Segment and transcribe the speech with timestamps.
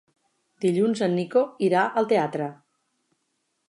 [0.65, 2.53] Dilluns en Nico irà al teatre.